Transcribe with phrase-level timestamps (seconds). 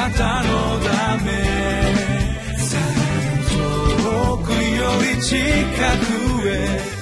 [0.00, 1.30] なたのため。
[4.02, 6.99] 遠くより近くへ。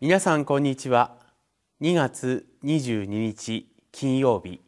[0.00, 1.16] 皆さんこんにちは。
[1.80, 4.60] 2月22日金曜日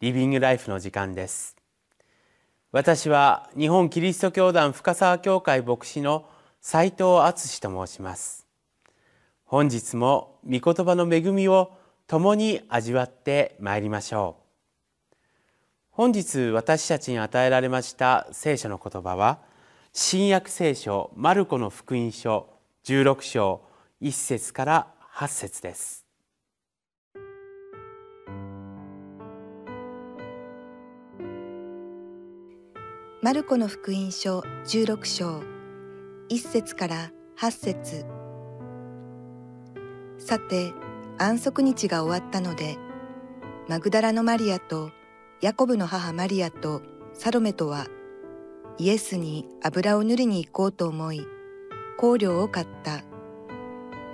[0.00, 1.56] リビングライフの時間です。
[2.72, 6.28] 私は日本キリスト教団深沢教会牧師の
[6.60, 8.46] 斉藤敦と申します。
[9.46, 11.72] 本日も御言葉の恵みを
[12.06, 15.16] 共に味わってまいりましょう。
[15.88, 19.38] 本日私たちに与えられました聖書の言葉は
[19.94, 22.50] 新約聖書マルコの福音書
[22.84, 23.65] 16章
[24.02, 26.04] 1節から8節です。
[33.22, 35.40] マルコの福音書16章
[36.28, 38.04] 1節から8節。
[40.18, 40.74] さて
[41.16, 42.76] 安息日が終わったので
[43.66, 44.90] マグダラのマリアと
[45.40, 46.82] ヤコブの母マリアと
[47.14, 47.86] サロメとは
[48.76, 51.26] イエスに油を塗りに行こうと思い
[51.98, 53.15] 香料を買った。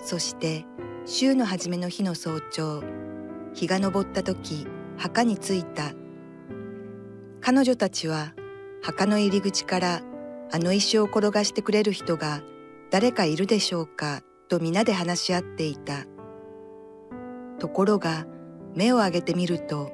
[0.02, 0.66] そして
[1.06, 2.82] 週の初めの日の早朝
[3.54, 5.92] 日が昇った時墓に着いた。
[7.40, 8.34] 彼女たちは
[8.82, 10.02] 墓の入り口から
[10.50, 12.42] あの石を転がしてくれる人が
[12.90, 16.04] 誰かいるでしょうかと皆で話し合っていた。
[17.58, 18.26] ところが
[18.74, 19.92] 目を上げてみると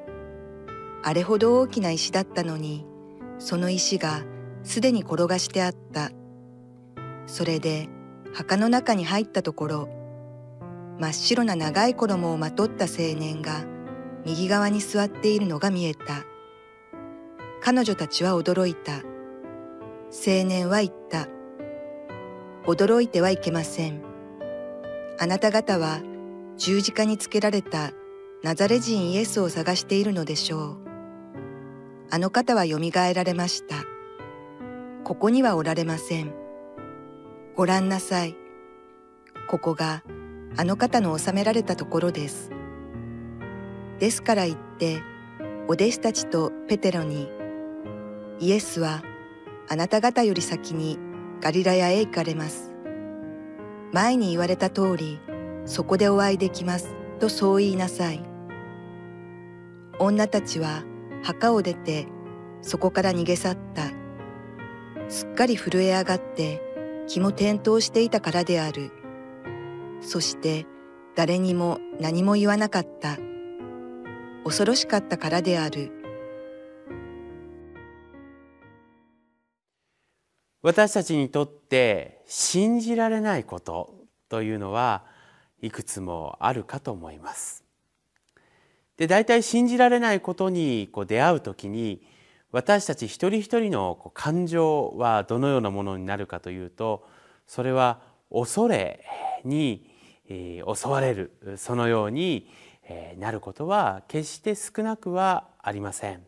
[1.02, 2.86] あれほど大きな石だったのに
[3.38, 4.22] その石が
[4.62, 6.10] すでに転がしてあった。
[7.26, 7.90] それで
[8.32, 9.97] 墓の中に入ったところ
[10.98, 13.64] 真っ白な長い衣をまとった青年が
[14.24, 16.24] 右側に座っているのが見えた。
[17.60, 18.94] 彼女たちは驚いた。
[20.10, 21.28] 青年は言った。
[22.66, 24.02] 驚いてはいけません。
[25.20, 26.00] あなた方は
[26.56, 27.92] 十字架につけられた
[28.42, 30.76] ナザレ人イエスを探しているのでしょう。
[32.10, 33.76] あの方は蘇られました。
[35.04, 36.32] ここにはおられません。
[37.54, 38.36] ご覧なさい。
[39.48, 40.02] ここが
[40.56, 42.50] あの方の収められたところです。
[43.98, 45.02] ですから言って、
[45.68, 47.28] お弟子たちとペテロに、
[48.40, 49.02] イエスは
[49.68, 50.98] あなた方より先に
[51.40, 52.72] ガリラヤへ行かれます。
[53.92, 55.20] 前に言われた通り、
[55.66, 58.24] そこでお会いできます、とそう言いなさい。
[59.98, 60.84] 女たちは
[61.22, 62.06] 墓を出て、
[62.62, 63.82] そこから逃げ去った。
[65.08, 66.62] すっかり震え上がって
[67.06, 68.90] 気も転倒していたからである。
[70.00, 70.66] そして
[71.16, 73.18] 誰にも何も言わなかった。
[74.44, 75.92] 恐ろしかったからである。
[80.62, 83.94] 私たちにとって信じられないこと
[84.28, 85.04] というのは
[85.62, 87.64] いくつもあるかと思います。
[88.96, 92.02] で大体信じられないことにこう出会う時に
[92.50, 97.06] 私たち一人一人のこう感情はどのようなものになるかというと
[97.46, 98.00] それは
[98.32, 99.04] 恐れ
[99.44, 99.87] に
[100.28, 102.50] 襲われるそのように
[103.18, 106.22] なることは決して少なくはありません。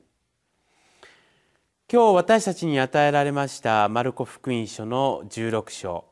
[1.92, 6.04] 今日私たちに与えられましたマルコ福音書の16章。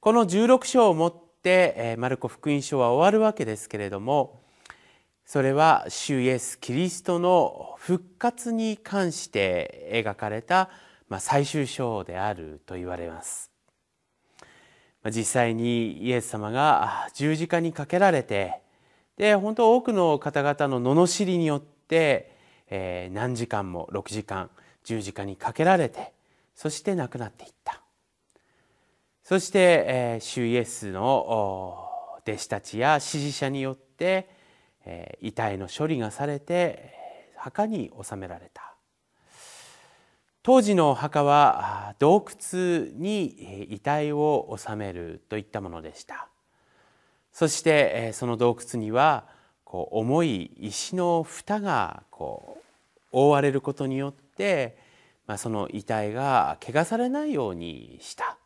[0.00, 4.42] この16章をもってマルコ福音書は終わるわけですけれども
[5.24, 10.70] それは主イエス・キリストの復活に関して描かれた
[11.20, 13.51] 最終章であると言われます。
[15.10, 18.60] 実際にイエス様が十字架にかけられて
[19.16, 22.36] で本当多くの方々の罵りによって、
[22.70, 24.50] えー、何時間も6時間
[24.84, 26.12] 十字架にかけられて
[26.54, 27.82] そして亡くなっていった。
[29.24, 31.88] そして、えー、主イエスの
[32.26, 34.28] 弟子たちや支持者によって、
[34.84, 38.71] えー、遺体の処理がされて墓に納められた。
[40.42, 46.28] 当時の墓は洞窟に遺体を納めるといったものでした。
[47.32, 49.24] そしてその洞窟には
[49.64, 52.62] こう重い石の蓋がこう
[53.12, 54.76] 覆われることによって、
[55.26, 58.36] まあ、その遺体が汚されないようにした、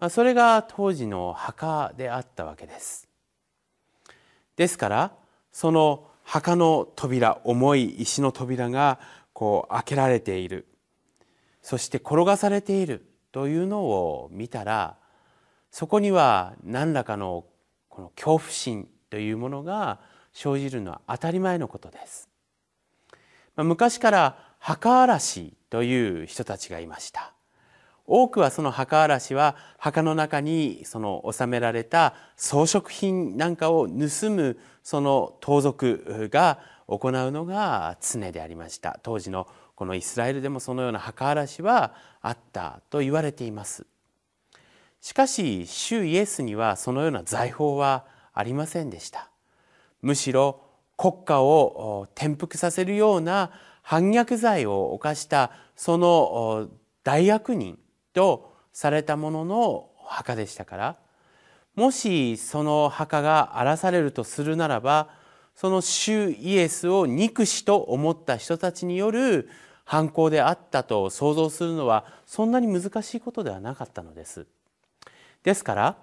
[0.00, 3.08] まあ、それが当時の墓であったわけです。
[4.56, 5.12] ですから
[5.52, 8.98] その墓の扉重い石の扉が
[9.32, 10.66] こう開けられている。
[11.68, 14.96] そして転がされているというのを見たら
[15.70, 17.44] そこには何らかの
[17.90, 20.00] この恐怖心というものが
[20.32, 22.30] 生じるのは当たり前のことです。
[23.56, 27.34] 昔から墓荒らしという人たちがいました。
[28.06, 39.46] 多くはその墓荒らしは墓の中にその収められた装飾品なんかを盗むその盗賊が行うのが常でありました当時の
[39.78, 43.86] このイスラエルでもそのような墓荒らしはあったと言われています。
[45.00, 48.04] しかし主イエスにはそのような財宝は
[48.34, 49.30] ありませんでした。
[50.02, 50.62] むしろ
[50.96, 53.52] 国家を転覆させるような
[53.82, 56.70] 反逆罪を犯したその
[57.04, 57.78] 大悪人
[58.14, 60.96] とされたものの墓でしたから
[61.76, 65.10] もしその墓が荒らされるとするならば
[65.54, 69.48] その主イエスを憎しと思った人たちによる
[69.88, 74.46] 犯行であったと想像するのはそんなに難しいことではなかったのです。
[75.42, 75.96] ですから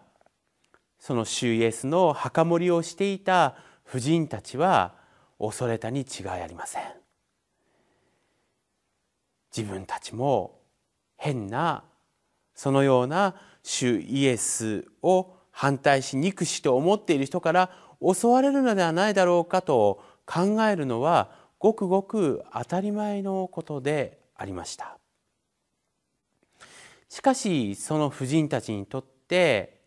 [0.97, 3.53] その主イエスの墓守りをしていた
[3.83, 4.95] 婦人たちは
[5.37, 6.83] 恐れたに違いありません。
[9.55, 10.57] 自分たちも
[11.15, 11.83] 変な
[12.55, 17.69] そのような主イエスを反対し憎しと思っている人から
[18.01, 24.99] 襲われるのではないだろうかと考えるのはごくごく当たり前のことでありました。
[27.09, 29.81] しかしその婦人たちにとって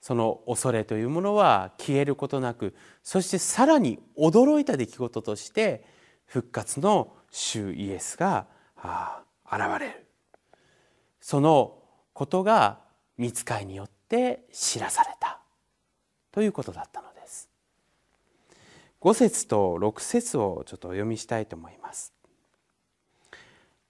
[0.00, 5.84] その恐れというものは消えることなくそしてさらに驚いた出来事として
[6.26, 8.48] 復活の主イエスが
[9.46, 10.06] 現れる。
[11.20, 11.78] その
[12.12, 12.80] ことが
[13.16, 15.38] 見つかいによって知らされた。
[16.32, 17.13] ということだったのです。
[19.04, 22.14] 5節と6節をちょっとお読みしたいと思います。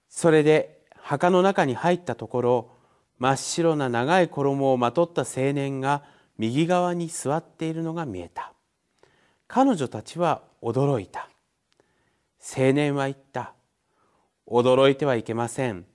[0.09, 2.71] それで墓の中に入ったところ
[3.17, 6.03] 真っ白な長い衣をまとった青年が
[6.37, 8.51] 右側に座っているのが見えた。
[9.47, 11.29] 彼女たちは驚いた。
[12.57, 13.53] 青年は言った。
[14.45, 15.85] 驚いてはいけません。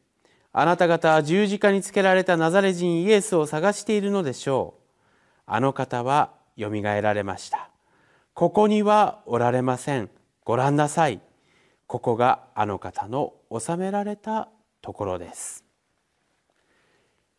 [0.53, 4.83] あなた方は十字架につけられたナザレ人イエスを探しているのでしょう。
[5.45, 7.70] あの方はよみがえられました。
[8.35, 10.11] ここにはおられません。
[10.45, 11.21] ご覧なさい。
[11.87, 14.49] ここがあの方の収められた
[14.81, 15.65] ところです。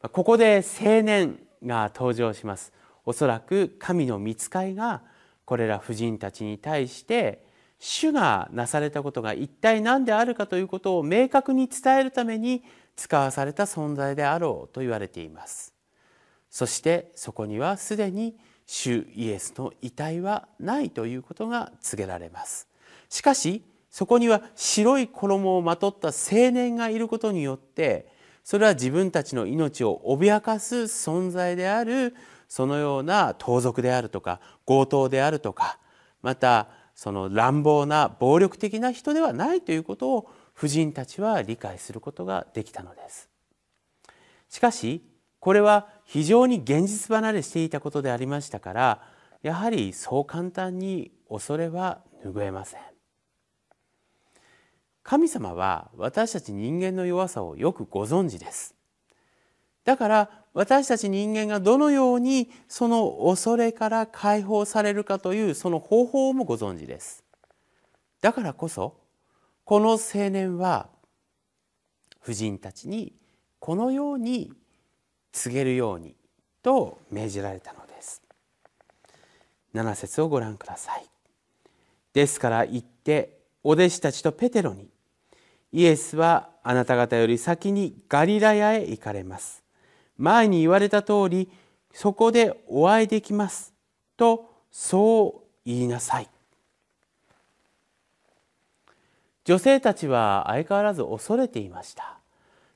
[0.01, 2.73] ここで青年が登場します。
[3.05, 5.01] おそらく神の御使いが
[5.45, 7.45] これら婦人たちに対して
[7.79, 12.63] 主がなされたことが一体何であるかということを明確に伝えるために
[12.95, 15.73] 使わされた存在であろうと言われています
[16.49, 18.35] そしてそこにはすでに
[18.73, 22.69] 主イエスの遺体はないということが告げられます。
[23.09, 28.07] しかしそこには白い衣をまとった青年がいることによって
[28.45, 32.15] それは自分たちの命を脅かす存在である
[32.47, 35.77] そのような盗賊であるとか強盗であるとか
[36.21, 43.29] またその乱暴な暴力的な人ではないということを婦人たちは理解することができたのです。
[44.47, 45.01] しかし
[45.41, 49.01] これは非常に現実離れしていたことでありましたから
[49.41, 52.81] やはりそう簡単に恐れは拭えません。
[55.01, 58.75] 神様は私たち人間の弱さをよくご存知です。
[59.83, 67.23] だから私たち人間がどのようにその恐れから解放されるかというその方法もご存知です。
[68.21, 68.99] だからこそ
[69.65, 70.89] この青年は
[72.19, 73.15] 婦人たちに
[73.57, 74.53] このように
[75.31, 76.15] 告げるように
[76.61, 78.21] と命じられたのです。
[79.73, 81.05] 7節をご覧ください。
[82.13, 84.89] ですから言ってお弟子たちとペテロに
[85.71, 89.63] イエスはあなた方より先にガリラヤへ行かれます。
[90.17, 91.49] 前に言われた通り
[91.93, 93.73] そこでお会いできます
[94.17, 96.29] とそう言いなさい。
[99.43, 102.19] 女性たちは相変わらず恐れていました。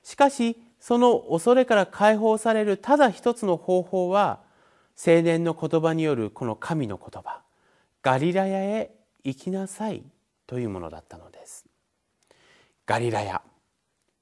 [0.04, 4.42] しかしその恐れから解放されるただ一つの方法は
[5.04, 7.42] 青年の言葉によるこの神の言葉
[8.04, 8.92] ガリラヤへ
[9.24, 10.04] 行きなさい
[10.46, 11.66] というものだったのです。
[12.86, 13.42] ガリラヤ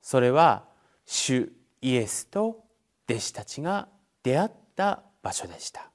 [0.02, 0.64] それは
[1.06, 1.52] 主
[1.82, 2.64] イエスと
[3.10, 3.90] 弟子たちが
[4.24, 5.92] 出会った場所でした。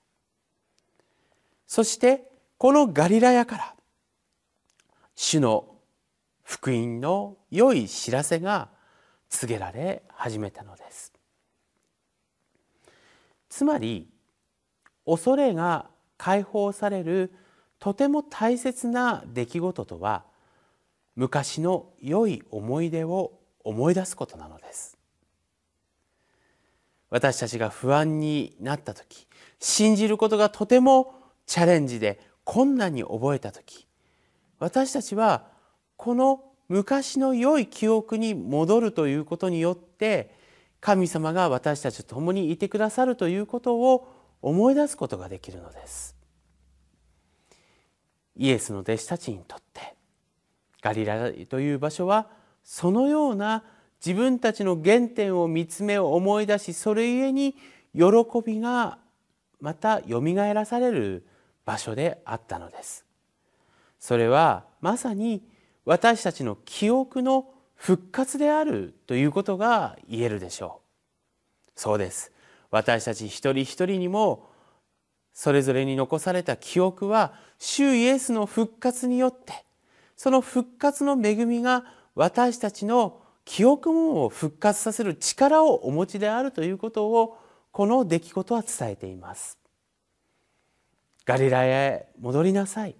[1.66, 2.24] そして
[2.58, 3.74] このガリラヤから
[5.14, 5.76] 主の
[6.42, 8.76] 福音の良い知らせが
[9.28, 11.12] 告げられ始めたのです。
[13.48, 14.08] つまり
[15.06, 17.32] 恐れが解放される
[17.78, 20.24] とても大切な出来事とは
[21.16, 23.32] 昔の良い思い出を
[23.64, 24.96] 思い出すことなのです。
[27.10, 29.26] 私たちが不安になった時
[29.58, 31.14] 信じることがとても
[31.46, 33.86] チャレンジで困難に覚えた時
[34.58, 35.46] 私たちは
[35.96, 40.34] この昔の良い記憶に戻るということによって
[40.80, 44.08] 神様が私たちと共にいてくださるということを
[44.42, 46.14] 思い出すことができるのです。
[48.36, 49.96] イエスの弟子たちにとって
[50.80, 52.28] ガリラという場所は
[52.62, 53.64] そのような
[54.04, 57.54] 自分たちの原点を見つめを思い出しそれゆえに
[57.94, 58.02] 喜
[58.46, 58.98] びが
[59.60, 61.26] またよみがえらされる
[61.64, 63.04] 場所であったのです。
[63.98, 65.42] それはまさに
[65.88, 70.82] 私たちの記憶の復活であるということが言えるでしょ
[71.76, 71.80] う。
[71.80, 72.30] そうです。
[72.70, 74.50] 私たち一人一人にも
[75.32, 79.64] それぞれに残された記憶は主イエスの復活によって
[80.14, 87.38] その復活の恵みが私たちの記憶を復活させる力をお持ちであるということを
[87.72, 89.56] この出来事は伝えています。
[91.24, 92.94] ガリラヤへ戻りなさい。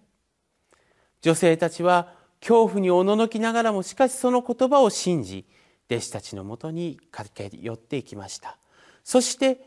[1.21, 5.45] 女性たちは恐怖におののきながらもしかしその言葉を信じ
[5.91, 8.59] 弟子たちのもとに駆け寄っていきました。
[9.05, 9.61] そして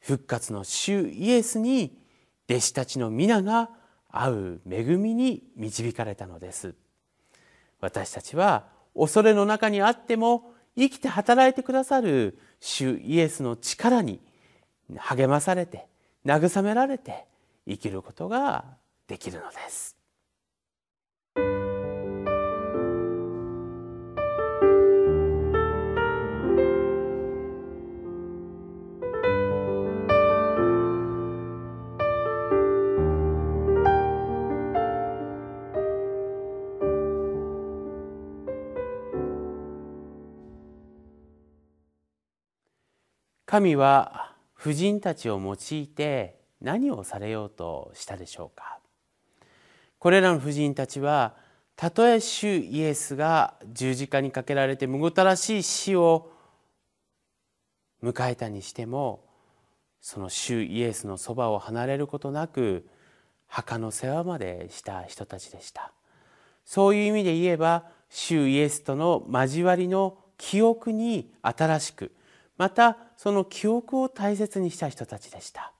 [0.00, 1.98] 復活の主イエスに
[2.48, 3.70] 弟子たちの皆が
[4.10, 6.74] 会う恵みに導かれたのです。
[7.80, 8.64] 私たちは
[8.96, 14.20] 恐れの中にあっても生きて働いてくださる主イエスの力に
[14.96, 15.86] 励まされて
[16.24, 17.26] 慰められて
[17.68, 18.64] 生きることが
[19.06, 19.95] できるのです。
[43.56, 48.80] 神は婦人たちを用いて何をされようとしたでしょうか？
[49.98, 51.34] これらの婦人たちは
[51.74, 56.30] たとえ主イエスが十字架にかけられてむごたらしい死を
[58.02, 59.24] 迎えたにしても
[60.02, 62.86] その主イエスのそばを離れることなく
[63.46, 65.92] 墓の世話までした人たちでした。
[66.66, 72.12] そういう意味で言えば主イエスとの交わりの記憶に新しく
[72.58, 75.72] またその記憶を大切にした人たちでした。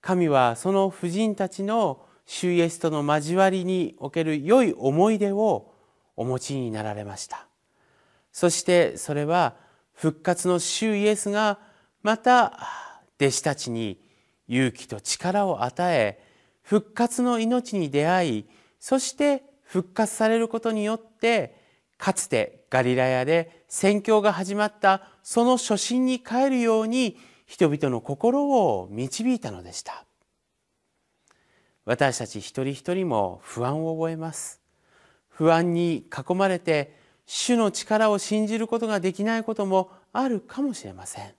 [0.00, 5.72] 神はその婦人たちの主イエスとの交わりにおける良い思い出を
[6.16, 7.46] お持ちになられました。
[8.32, 9.54] そしてそれは
[9.92, 11.58] 復活の主イエスが
[12.02, 12.58] また
[13.20, 14.00] 弟子たちに
[14.48, 16.20] 勇気と力を与え
[16.62, 18.44] 復活の命に出会い
[18.80, 21.56] そして復活されることによって
[21.98, 30.04] かつてガリラヤで宣教が始まったその初心に帰るように人々の心を導いたのでした。
[31.86, 34.60] 私たち一人一人も不安を覚えます。
[35.30, 41.32] 不安に囲まれて主の力を信じることができないこともあるかもしれません。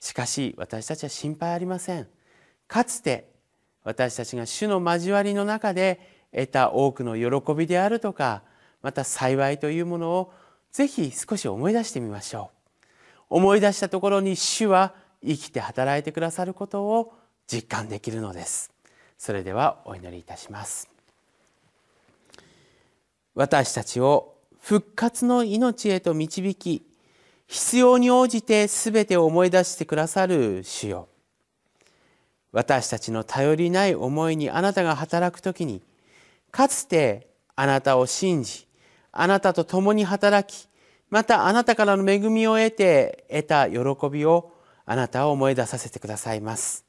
[0.00, 2.06] しかし私たちは心配ありません。
[2.68, 3.30] かつて
[3.84, 8.42] 私たちが主の交わりの中で得た多くの喜びであるとか
[8.82, 10.43] また幸いというものを
[10.74, 12.50] ぜひ少し思い出してみましょ
[13.30, 13.36] う。
[13.36, 14.92] 思い出したところに主は
[15.24, 17.14] 生きて働いてくださることを
[17.46, 18.72] 実感できるのです。
[19.16, 20.90] それではお祈りいたします。
[23.36, 26.84] 私たちを復活の命へと導き
[27.46, 31.08] 必要に応じて全てを思い出してくださる主よ。
[32.50, 35.82] 私たちの頼りない思いにあなたが働くときに
[36.50, 38.66] かつてあなたを信じ
[39.16, 40.68] あなたと共に働き
[41.10, 44.52] またあなたからの恵みを得て得た喜びを
[44.84, 46.84] あなたを思い出させてくださいます。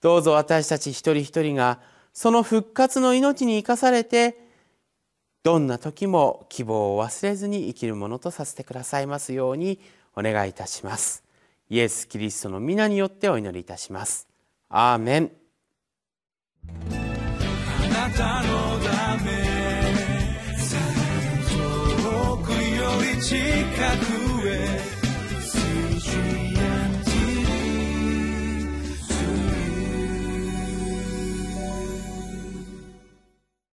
[0.00, 1.78] どうぞ私たち一人一人が
[2.12, 4.48] その復活の命に生かされて
[5.42, 9.78] どんな時も希望を忘れずに生きるものとさせてくださいますように
[10.16, 11.22] お願いいたします。
[11.70, 14.26] イエス・キリストの皆によってお祈りいたします。
[14.68, 15.30] アーメン。
[16.82, 19.59] あなたのため
[23.20, 24.78] 시카고의
[25.42, 26.49] 수준